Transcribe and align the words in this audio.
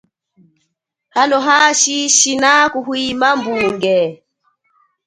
Hano 1.15 1.37
hashi 1.47 1.97
shina 2.17 2.51
kuhwima 2.73 3.29
mbunge. 3.39 3.97